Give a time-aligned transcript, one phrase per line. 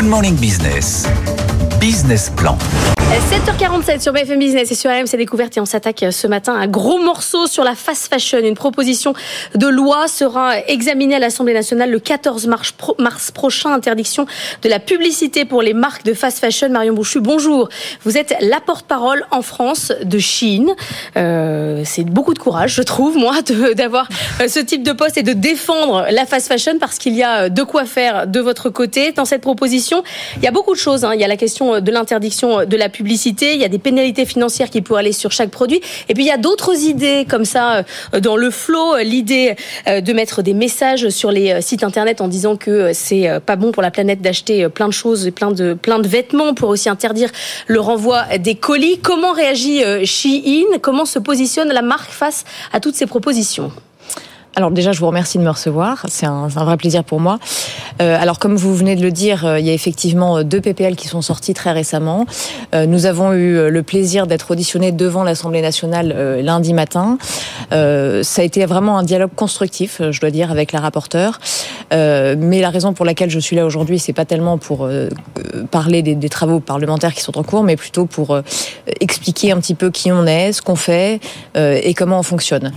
[0.00, 1.06] Good Morning Business.
[1.78, 2.99] Business Plan.
[3.10, 6.66] 7h47 sur BFM Business et sur RMC Découverte et on s'attaque ce matin à un
[6.68, 8.38] gros morceau sur la fast fashion.
[8.38, 9.14] Une proposition
[9.56, 13.72] de loi sera examinée à l'Assemblée nationale le 14 mars, prochain.
[13.72, 14.26] Interdiction
[14.62, 16.68] de la publicité pour les marques de fast fashion.
[16.68, 17.68] Marion Bouchu, bonjour.
[18.04, 20.70] Vous êtes la porte-parole en France de Chine.
[21.16, 23.42] Euh, c'est beaucoup de courage, je trouve, moi,
[23.74, 24.08] d'avoir
[24.40, 27.48] euh, ce type de poste et de défendre la fast fashion parce qu'il y a
[27.48, 29.10] de quoi faire de votre côté.
[29.10, 30.04] Dans cette proposition,
[30.36, 31.04] il y a beaucoup de choses.
[31.04, 31.14] Hein.
[31.14, 33.78] Il y a la question de l'interdiction de la publicité publicité, il y a des
[33.78, 35.80] pénalités financières qui pourraient aller sur chaque produit.
[36.10, 39.56] Et puis il y a d'autres idées comme ça euh, dans le flot, l'idée
[39.88, 43.56] euh, de mettre des messages sur les euh, sites internet en disant que c'est pas
[43.56, 46.68] bon pour la planète d'acheter plein de choses et plein de plein de vêtements pour
[46.68, 47.30] aussi interdire
[47.68, 48.98] le renvoi des colis.
[48.98, 50.78] Comment réagit Shein?
[50.82, 53.72] Comment se positionne la marque face à toutes ces propositions?
[54.56, 56.04] Alors déjà, je vous remercie de me recevoir.
[56.08, 57.38] C'est un, un, vrai plaisir pour moi.
[58.02, 60.96] Euh, alors comme vous venez de le dire, euh, il y a effectivement deux PPL
[60.96, 62.26] qui sont sortis très récemment.
[62.74, 67.18] Euh, nous avons eu le plaisir d'être auditionnés devant l'Assemblée nationale euh, lundi matin.
[67.72, 71.38] Euh, ça a été vraiment un dialogue constructif, je dois dire, avec la rapporteure.
[71.92, 74.88] mais la raison pour laquelle je suis là aujourd'hui, c'est pas tellement pour
[75.70, 78.38] parler des, des, travaux parlementaires qui sont en cours, mais plutôt pour
[79.00, 81.20] expliquer un petit peu qui on est, ce qu'on fait
[81.56, 82.72] et comment on fonctionne.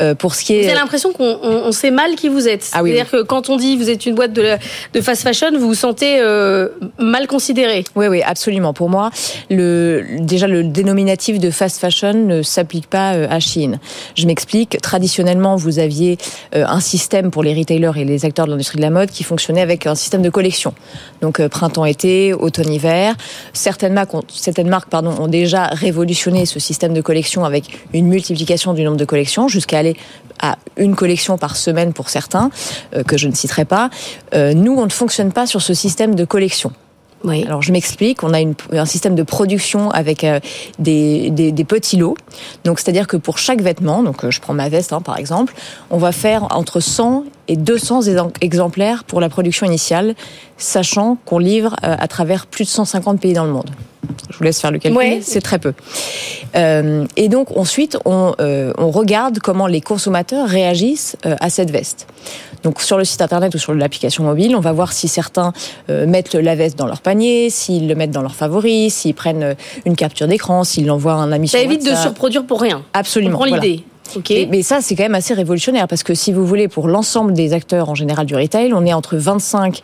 [0.00, 0.62] Euh, pour ce qui est...
[0.62, 2.68] Vous avez l'impression qu'on sait mal qui vous êtes.
[2.72, 4.56] Ah C'est-à-dire que quand on dit vous êtes une boîte de,
[4.92, 7.84] de fast fashion, vous vous sentez euh, mal considéré.
[7.94, 8.72] Oui, oui, absolument.
[8.72, 9.10] Pour moi,
[9.50, 13.78] le, déjà le dénominatif de fast fashion ne s'applique pas euh, à Chine.
[14.16, 14.80] Je m'explique.
[14.80, 16.18] Traditionnellement, vous aviez
[16.52, 19.60] un système pour les retailers et les acteurs de l'industrie de la mode qui fonctionnait
[19.60, 20.74] avec un système de collection.
[21.20, 23.14] Donc printemps-été, automne-hiver.
[23.52, 28.06] Certaines marques, ont, certaines marques pardon, ont déjà révolutionné ce système de collection avec une
[28.06, 29.83] multiplication du nombre de collections jusqu'à
[30.40, 32.50] à une collection par semaine pour certains,
[32.94, 33.90] euh, que je ne citerai pas.
[34.34, 36.72] Euh, nous, on ne fonctionne pas sur ce système de collection.
[37.24, 37.42] Oui.
[37.46, 40.40] Alors je m'explique, on a une, un système de production avec euh,
[40.78, 42.16] des, des, des, petits lots.
[42.64, 45.54] Donc c'est-à-dire que pour chaque vêtement, donc je prends ma veste hein, par exemple,
[45.90, 48.02] on va faire entre 100 et 200
[48.40, 50.14] exemplaires pour la production initiale,
[50.56, 53.70] sachant qu'on livre à travers plus de 150 pays dans le monde.
[54.30, 55.72] Je vous laisse faire le calcul, c'est très peu.
[56.56, 61.70] Euh, et donc ensuite, on, euh, on, regarde comment les consommateurs réagissent euh, à cette
[61.70, 62.06] veste.
[62.64, 65.52] Donc sur le site internet ou sur l'application mobile, on va voir si certains
[65.90, 69.42] euh, mettent la veste dans leur panier, s'ils le mettent dans leurs favoris, s'ils prennent
[69.42, 69.54] euh,
[69.84, 71.46] une capture d'écran, s'ils l'envoient à un ami.
[71.46, 72.82] Ça évite de surproduire pour rien.
[72.94, 73.38] Absolument.
[73.38, 73.84] On prend l'idée.
[74.16, 74.46] Okay.
[74.50, 77.52] Mais ça, c'est quand même assez révolutionnaire parce que si vous voulez, pour l'ensemble des
[77.52, 79.82] acteurs en général du retail, on est entre 25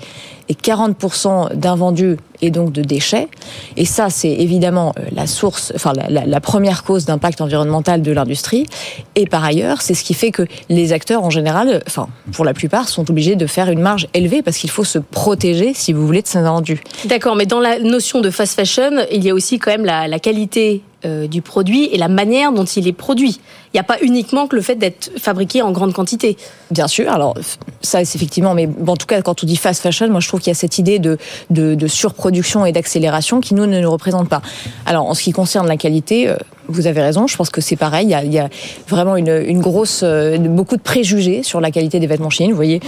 [0.48, 3.28] et 40% d'invendus et donc de déchets.
[3.76, 8.12] Et ça, c'est évidemment euh, la source, enfin la, la première cause d'impact environnemental de
[8.12, 8.66] l'industrie.
[9.14, 12.54] Et par ailleurs, c'est ce qui fait que les acteurs en général, enfin pour la
[12.54, 16.06] plupart, sont obligés de faire une marge élevée parce qu'il faut se protéger, si vous
[16.06, 16.82] voulez, de ces invendus.
[17.06, 20.08] D'accord, mais dans la notion de fast fashion, il y a aussi quand même la,
[20.08, 23.40] la qualité euh, du produit et la manière dont il est produit.
[23.72, 26.36] Il n'y a pas uniquement que le fait d'être fabriqué en grande quantité.
[26.70, 27.34] Bien sûr, alors
[27.80, 30.40] ça c'est effectivement, mais en tout cas quand on dit fast fashion, moi je trouve
[30.40, 31.16] qu'il y a cette idée de,
[31.50, 32.29] de, de surproduction
[32.66, 34.42] et d'accélération qui nous ne nous représente pas.
[34.86, 36.36] Alors en ce qui concerne la qualité, euh,
[36.68, 38.48] vous avez raison, je pense que c'est pareil, il y, a,
[38.88, 42.50] vraiment une grosse, euh, beaucoup de préjugés sur la qualité des vêtements chinois.
[42.50, 42.80] Vous voyez,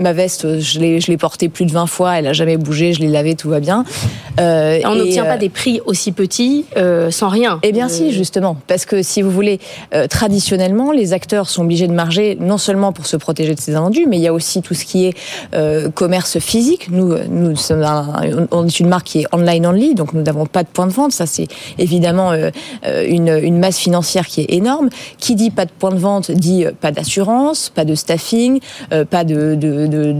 [0.00, 2.92] ma veste, je l'ai, je l'ai portée plus de 20 fois, elle a jamais bougé,
[2.92, 3.84] je l'ai lavée, tout va bien.
[4.40, 7.58] Euh, on n'obtient pas des prix aussi petits euh, sans rien.
[7.62, 7.90] Eh bien euh...
[7.90, 9.58] si, justement, parce que si vous voulez,
[9.94, 13.74] euh, traditionnellement, les acteurs sont obligés de marger non seulement pour se protéger de ces
[13.74, 15.16] invendus, mais il y a aussi tout ce qui est
[15.54, 16.88] euh, commerce physique.
[16.90, 18.20] Nous, nous sommes un,
[18.50, 20.92] on est une marque qui est online only, donc nous n'avons pas de point de
[20.92, 21.12] vente.
[21.12, 21.48] Ça, c'est
[21.78, 22.50] évidemment euh,
[23.06, 24.88] une, une masse financière qui est énorme.
[25.18, 28.60] Qui dit pas de point de vente dit pas d'assurance, pas de staffing,
[29.10, 30.14] pas de, de de,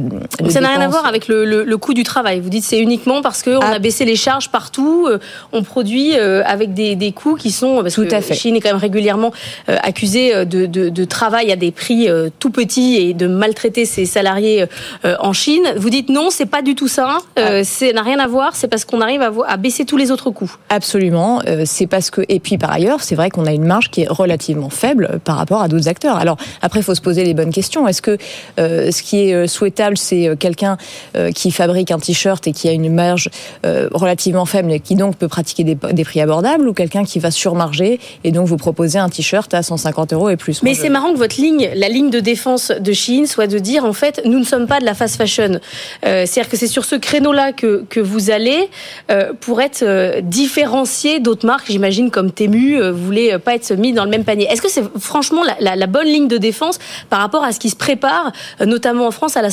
[0.49, 2.41] ça n'a rien à voir avec le, le, le, coût du travail.
[2.41, 3.75] Vous dites c'est uniquement parce qu'on ah.
[3.75, 5.19] a baissé les charges partout, euh,
[5.53, 8.35] on produit euh, avec des, des coûts qui sont parce tout que à fait.
[8.35, 9.33] Chine est quand même régulièrement
[9.69, 12.09] euh, accusée de, de, de, travail à des prix
[12.39, 14.67] tout petits et de maltraiter ses salariés
[15.05, 15.63] en Chine.
[15.77, 17.19] Vous dites non, c'est pas du tout ça.
[17.37, 17.65] Ah.
[17.65, 18.55] Ça n'a rien à voir.
[18.55, 20.55] C'est parce qu'on arrive à, à, baisser tous les autres coûts.
[20.69, 21.41] Absolument.
[21.65, 24.09] c'est parce que et puis par ailleurs, c'est vrai qu'on a une marge qui est
[24.09, 26.17] relativement faible par rapport à d'autres acteurs.
[26.17, 27.89] Alors après, il faut se poser les bonnes questions.
[27.89, 28.19] Est-ce que
[28.59, 30.77] ce qui est souhaitable, c'est euh, quelqu'un
[31.17, 33.29] euh, qui fabrique un t-shirt et qui a une marge
[33.67, 37.19] euh, relativement faible et qui donc peut pratiquer des, des prix abordables ou quelqu'un qui
[37.19, 40.63] va surmarger et donc vous proposer un t-shirt à 150 euros et plus.
[40.63, 43.85] Mais c'est marrant que votre ligne, la ligne de défense de Chine, soit de dire
[43.85, 45.61] en fait, nous ne sommes pas de la fast fashion.
[46.07, 48.69] Euh, C'est-à-dire que c'est sur ce créneau-là que, que vous allez
[49.11, 53.93] euh, pour être euh, différencié d'autres marques, j'imagine comme Temu, vous voulez pas être mis
[53.93, 54.47] dans le même panier.
[54.51, 56.79] Est-ce que c'est franchement la, la, la, bonne ligne de défense
[57.11, 58.33] par rapport à ce qui se prépare,
[58.65, 59.48] notamment en France, à la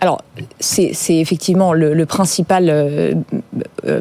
[0.00, 0.22] Alors,
[0.60, 3.14] c'est effectivement le, principal, euh,
[3.86, 4.00] euh,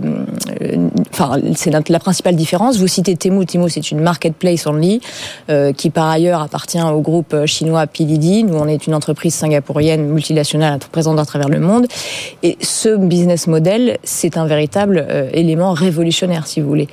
[1.11, 2.77] enfin, c'est la, principale différence.
[2.77, 3.45] Vous citez Temu.
[3.45, 5.01] Temu, c'est une marketplace only
[5.49, 8.43] euh, qui, par ailleurs, appartient au groupe chinois Pilidi.
[8.43, 11.87] Nous, on est une entreprise singapourienne multinationale présente à travers le monde.
[12.43, 16.87] Et ce business model, c'est un véritable élément révolutionnaire, si vous voulez.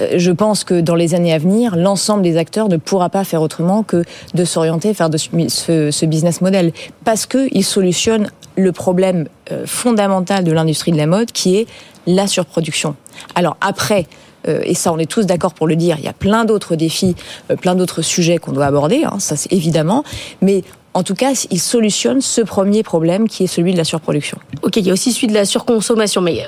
[0.00, 3.24] Euh, je pense que dans les années à venir, l'ensemble des acteurs ne pourra pas
[3.24, 4.04] faire autrement que
[4.34, 6.72] de s'orienter vers de ce, ce, business model
[7.04, 11.66] parce qu'il solutionne le problème euh, fondamental de l'industrie de la mode qui est
[12.06, 12.94] la surproduction.
[13.34, 14.06] Alors après,
[14.46, 16.76] euh, et ça on est tous d'accord pour le dire, il y a plein d'autres
[16.76, 17.16] défis,
[17.60, 20.04] plein d'autres sujets qu'on doit aborder, hein, ça c'est évidemment,
[20.42, 20.62] mais
[20.94, 24.38] en tout cas, il solutionne ce premier problème qui est celui de la surproduction.
[24.62, 26.46] Ok, il y a aussi celui de la surconsommation, mais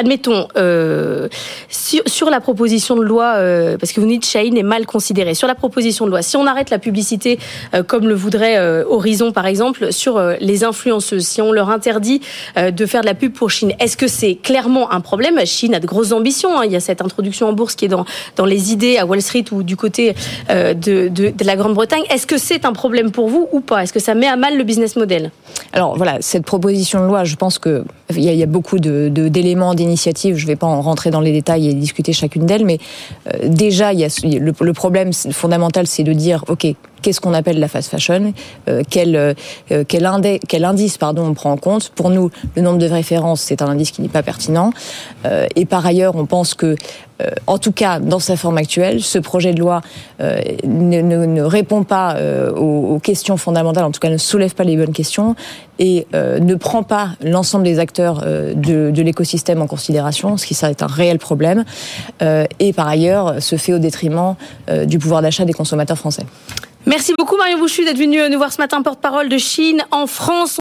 [0.00, 1.28] admettons, euh,
[1.68, 5.46] sur, la proposition de loi, euh, parce que vous dites Chahine est mal considéré, sur
[5.46, 7.38] la proposition de loi, si on arrête la publicité
[7.86, 12.20] comme le voudrait Horizon par exemple, sur les influenceuses, si on leur interdit
[12.56, 15.38] de faire de la pub pour Chine, est-ce que c'est clairement un problème?
[15.44, 16.64] Chine a de grosses ambitions, hein.
[16.64, 18.04] il y a cette introduction en bourse qui est dans,
[18.36, 20.14] dans les idées à Wall Street ou du côté
[20.48, 20.74] de,
[21.08, 22.02] de, de la Grande-Bretagne.
[22.10, 24.64] Est-ce que c'est un problème pour vous ou est-ce que ça met à mal le
[24.64, 25.30] business model?
[25.72, 27.84] Alors voilà, cette proposition de loi, je pense que
[28.16, 31.74] il y, a beaucoup d'éléments, Je ne vais pas en rentrer dans les détails et
[31.74, 32.78] discuter chacune d'elles, mais
[33.26, 36.66] euh, déjà, le problème fondamental, c'est de dire, ok,
[37.02, 38.32] qu'est-ce qu'on appelle la fast fashion,
[38.68, 41.90] euh, quel, euh, quel, indice pardon, on prend en compte.
[41.90, 44.72] Pour nous, le nombre de références, c'est un indice qui n'est pas pertinent.
[45.26, 46.76] Euh, et par ailleurs, on pense que,
[47.22, 49.80] euh, en tout cas, dans sa forme actuelle, ce projet de loi
[50.20, 52.16] euh, ne, ne, ne, répond pas
[52.56, 55.34] aux, aux, questions fondamentales, en tout cas ne soulève pas les bonnes questions
[55.78, 60.68] et ne prend pas l'ensemble des acteurs de, de l'écosystème en considération, ce qui ça
[60.68, 61.64] est un réel problème.
[62.20, 64.34] et par ailleurs, se fait au détriment
[64.84, 66.24] du pouvoir d'achat des consommateurs français.
[66.86, 70.58] Merci beaucoup Mario Bouchu d'être venu nous voir ce matin, porte-parole de Chine en France.